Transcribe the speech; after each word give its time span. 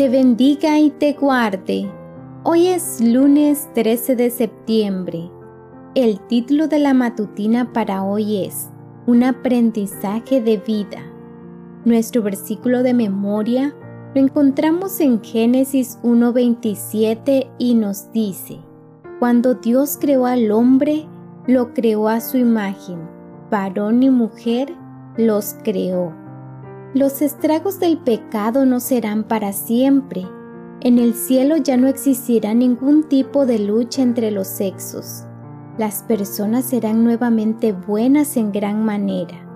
te 0.00 0.08
bendiga 0.08 0.78
y 0.78 0.88
te 0.88 1.12
guarde. 1.12 1.86
Hoy 2.42 2.68
es 2.68 3.02
lunes 3.02 3.68
13 3.74 4.16
de 4.16 4.30
septiembre. 4.30 5.30
El 5.94 6.26
título 6.26 6.68
de 6.68 6.78
la 6.78 6.94
matutina 6.94 7.70
para 7.74 8.02
hoy 8.02 8.46
es 8.46 8.70
Un 9.06 9.22
aprendizaje 9.24 10.40
de 10.40 10.56
vida. 10.56 11.02
Nuestro 11.84 12.22
versículo 12.22 12.82
de 12.82 12.94
memoria 12.94 13.74
lo 14.14 14.22
encontramos 14.22 14.98
en 15.00 15.22
Génesis 15.22 15.98
1.27 16.02 17.50
y 17.58 17.74
nos 17.74 18.10
dice, 18.10 18.58
Cuando 19.18 19.52
Dios 19.52 19.98
creó 20.00 20.24
al 20.24 20.50
hombre, 20.50 21.06
lo 21.46 21.74
creó 21.74 22.08
a 22.08 22.20
su 22.20 22.38
imagen, 22.38 23.06
varón 23.50 24.02
y 24.02 24.08
mujer 24.08 24.74
los 25.18 25.56
creó. 25.62 26.29
Los 26.92 27.22
estragos 27.22 27.78
del 27.78 27.98
pecado 27.98 28.66
no 28.66 28.80
serán 28.80 29.22
para 29.22 29.52
siempre. 29.52 30.26
En 30.80 30.98
el 30.98 31.14
cielo 31.14 31.56
ya 31.56 31.76
no 31.76 31.86
existirá 31.86 32.52
ningún 32.52 33.04
tipo 33.04 33.46
de 33.46 33.60
lucha 33.60 34.02
entre 34.02 34.32
los 34.32 34.48
sexos. 34.48 35.24
Las 35.78 36.02
personas 36.02 36.64
serán 36.64 37.04
nuevamente 37.04 37.72
buenas 37.72 38.36
en 38.36 38.50
gran 38.50 38.84
manera, 38.84 39.46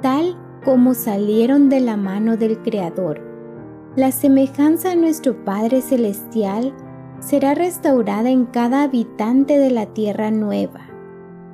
tal 0.00 0.34
como 0.64 0.94
salieron 0.94 1.68
de 1.68 1.80
la 1.80 1.98
mano 1.98 2.38
del 2.38 2.58
Creador. 2.62 3.20
La 3.94 4.10
semejanza 4.10 4.92
a 4.92 4.96
nuestro 4.96 5.44
Padre 5.44 5.82
Celestial 5.82 6.72
será 7.20 7.54
restaurada 7.54 8.30
en 8.30 8.46
cada 8.46 8.84
habitante 8.84 9.58
de 9.58 9.70
la 9.70 9.86
tierra 9.92 10.30
nueva. 10.30 10.88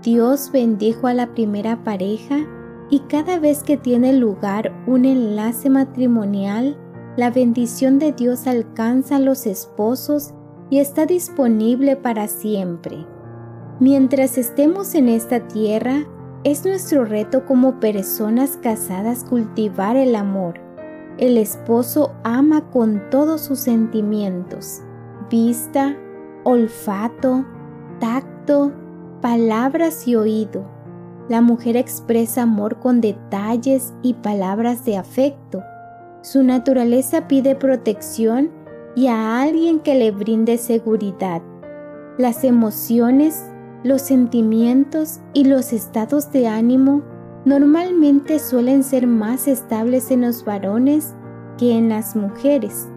Dios 0.01 0.53
bendijo 0.53 1.09
a 1.09 1.15
la 1.15 1.35
primera 1.35 1.83
pareja 1.83 2.47
y 2.95 3.01
cada 3.01 3.41
vez 3.41 3.65
que 3.65 3.77
tiene 3.77 4.13
lugar 4.13 4.73
un 4.87 5.05
enlace 5.05 5.69
matrimonial, 5.69 6.77
la 7.17 7.29
bendición 7.29 7.99
de 7.99 8.13
Dios 8.13 8.47
alcanza 8.47 9.17
a 9.17 9.19
los 9.19 9.47
esposos 9.47 10.33
y 10.71 10.79
está 10.79 11.05
disponible 11.05 11.97
para 11.97 12.29
siempre. 12.29 13.05
Mientras 13.81 14.39
estemos 14.39 14.95
en 14.95 15.09
esta 15.09 15.49
tierra, 15.49 16.07
es 16.45 16.65
nuestro 16.65 17.05
reto 17.05 17.45
como 17.47 17.81
personas 17.81 18.59
casadas 18.59 19.25
cultivar 19.25 19.97
el 19.97 20.15
amor. 20.15 20.61
El 21.19 21.37
esposo 21.37 22.15
ama 22.23 22.71
con 22.71 23.11
todos 23.11 23.41
sus 23.41 23.59
sentimientos, 23.59 24.83
vista, 25.29 25.97
olfato, 26.45 27.45
tacto, 27.99 28.71
palabras 29.21 30.07
y 30.07 30.15
oído 30.15 30.74
la 31.29 31.41
mujer 31.41 31.77
expresa 31.77 32.43
amor 32.43 32.79
con 32.81 33.01
detalles 33.01 33.95
y 34.03 34.15
palabras 34.15 34.85
de 34.85 34.97
afecto. 34.97 35.63
Su 36.23 36.43
naturaleza 36.43 37.29
pide 37.29 37.55
protección 37.55 38.51
y 38.95 39.09
a 39.09 39.41
alguien 39.43 39.81
que 39.81 39.95
le 39.95 40.11
brinde 40.11 40.59
seguridad. 40.59 41.43
Las 42.19 42.45
emociones, 42.45 43.45
los 43.83 44.03
sentimientos 44.03 45.21
y 45.33 45.45
los 45.45 45.73
estados 45.73 46.31
de 46.31 46.47
ánimo 46.47 47.03
normalmente 47.45 48.39
suelen 48.39 48.83
ser 48.83 49.07
más 49.07 49.49
estables 49.49 50.11
en 50.11 50.23
los 50.23 50.45
varones 50.45 51.15
que 51.59 51.77
en 51.77 51.89
las 51.89 52.17
mujeres. 52.17 52.89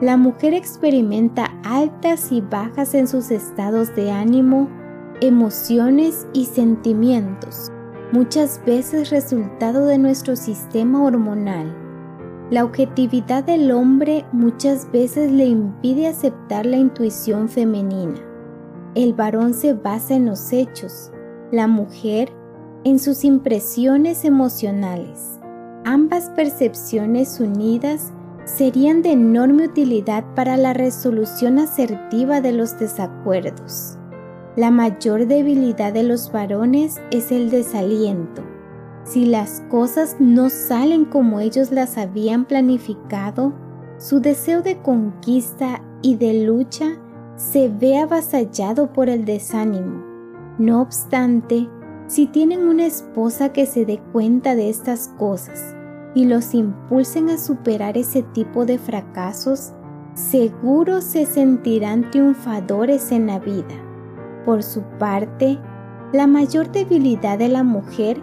La 0.00 0.16
mujer 0.16 0.54
experimenta 0.54 1.50
altas 1.64 2.30
y 2.30 2.40
bajas 2.40 2.94
en 2.94 3.08
sus 3.08 3.30
estados 3.32 3.94
de 3.96 4.12
ánimo 4.12 4.68
emociones 5.20 6.26
y 6.32 6.44
sentimientos, 6.44 7.72
muchas 8.12 8.60
veces 8.64 9.10
resultado 9.10 9.86
de 9.86 9.98
nuestro 9.98 10.36
sistema 10.36 11.02
hormonal. 11.02 11.74
La 12.50 12.64
objetividad 12.64 13.44
del 13.44 13.70
hombre 13.72 14.24
muchas 14.32 14.90
veces 14.90 15.30
le 15.30 15.46
impide 15.46 16.06
aceptar 16.06 16.64
la 16.64 16.76
intuición 16.76 17.48
femenina. 17.48 18.14
El 18.94 19.12
varón 19.12 19.54
se 19.54 19.74
basa 19.74 20.14
en 20.14 20.26
los 20.26 20.52
hechos, 20.52 21.12
la 21.52 21.66
mujer 21.66 22.32
en 22.84 22.98
sus 22.98 23.24
impresiones 23.24 24.24
emocionales. 24.24 25.38
Ambas 25.84 26.30
percepciones 26.30 27.38
unidas 27.40 28.12
serían 28.44 29.02
de 29.02 29.12
enorme 29.12 29.66
utilidad 29.66 30.24
para 30.34 30.56
la 30.56 30.72
resolución 30.72 31.58
asertiva 31.58 32.40
de 32.40 32.52
los 32.52 32.78
desacuerdos. 32.78 33.98
La 34.58 34.72
mayor 34.72 35.28
debilidad 35.28 35.92
de 35.92 36.02
los 36.02 36.32
varones 36.32 37.00
es 37.12 37.30
el 37.30 37.48
desaliento. 37.48 38.42
Si 39.04 39.24
las 39.24 39.62
cosas 39.70 40.16
no 40.18 40.50
salen 40.50 41.04
como 41.04 41.38
ellos 41.38 41.70
las 41.70 41.96
habían 41.96 42.44
planificado, 42.44 43.52
su 43.98 44.18
deseo 44.18 44.62
de 44.62 44.78
conquista 44.78 45.80
y 46.02 46.16
de 46.16 46.42
lucha 46.44 46.98
se 47.36 47.68
ve 47.68 47.98
avasallado 47.98 48.92
por 48.92 49.08
el 49.08 49.24
desánimo. 49.24 50.02
No 50.58 50.82
obstante, 50.82 51.68
si 52.08 52.26
tienen 52.26 52.66
una 52.66 52.86
esposa 52.86 53.52
que 53.52 53.64
se 53.64 53.84
dé 53.84 54.00
cuenta 54.10 54.56
de 54.56 54.70
estas 54.70 55.14
cosas 55.18 55.76
y 56.16 56.24
los 56.24 56.52
impulsen 56.52 57.28
a 57.28 57.38
superar 57.38 57.96
ese 57.96 58.24
tipo 58.24 58.66
de 58.66 58.78
fracasos, 58.78 59.72
seguro 60.14 61.00
se 61.00 61.26
sentirán 61.26 62.10
triunfadores 62.10 63.12
en 63.12 63.28
la 63.28 63.38
vida. 63.38 63.87
Por 64.48 64.62
su 64.62 64.80
parte, 64.98 65.58
la 66.14 66.26
mayor 66.26 66.72
debilidad 66.72 67.38
de 67.38 67.50
la 67.50 67.64
mujer 67.64 68.18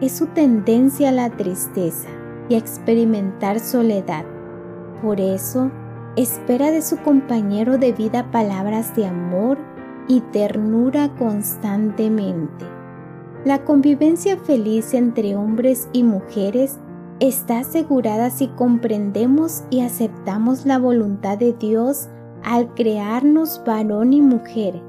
es 0.00 0.10
su 0.10 0.26
tendencia 0.26 1.10
a 1.10 1.12
la 1.12 1.30
tristeza 1.30 2.08
y 2.48 2.56
a 2.56 2.58
experimentar 2.58 3.60
soledad. 3.60 4.24
Por 5.00 5.20
eso, 5.20 5.70
espera 6.16 6.72
de 6.72 6.82
su 6.82 6.96
compañero 6.96 7.78
de 7.78 7.92
vida 7.92 8.28
palabras 8.32 8.96
de 8.96 9.06
amor 9.06 9.56
y 10.08 10.20
ternura 10.32 11.14
constantemente. 11.14 12.66
La 13.44 13.64
convivencia 13.64 14.36
feliz 14.36 14.94
entre 14.94 15.36
hombres 15.36 15.88
y 15.92 16.02
mujeres 16.02 16.80
está 17.20 17.60
asegurada 17.60 18.30
si 18.30 18.48
comprendemos 18.48 19.62
y 19.70 19.82
aceptamos 19.82 20.66
la 20.66 20.80
voluntad 20.80 21.38
de 21.38 21.52
Dios 21.52 22.08
al 22.42 22.74
crearnos 22.74 23.62
varón 23.64 24.12
y 24.12 24.20
mujer 24.20 24.87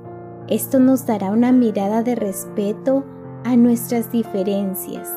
esto 0.50 0.80
nos 0.80 1.06
dará 1.06 1.32
una 1.32 1.52
mirada 1.52 2.02
de 2.02 2.16
respeto 2.16 3.06
a 3.44 3.56
nuestras 3.56 4.12
diferencias. 4.12 5.08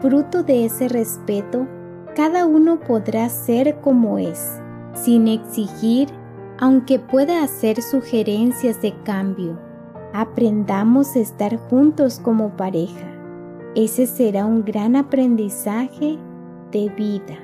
Fruto 0.00 0.42
de 0.42 0.66
ese 0.66 0.88
respeto, 0.88 1.66
cada 2.14 2.46
uno 2.46 2.78
podrá 2.80 3.28
ser 3.28 3.80
como 3.80 4.18
es, 4.18 4.60
sin 4.94 5.26
exigir, 5.28 6.08
aunque 6.58 6.98
pueda 6.98 7.42
hacer 7.42 7.80
sugerencias 7.82 8.80
de 8.82 8.94
cambio. 9.02 9.58
Aprendamos 10.12 11.16
a 11.16 11.20
estar 11.20 11.56
juntos 11.56 12.20
como 12.20 12.56
pareja. 12.56 13.10
Ese 13.74 14.06
será 14.06 14.44
un 14.44 14.64
gran 14.64 14.94
aprendizaje 14.94 16.18
de 16.70 16.88
vida. 16.90 17.43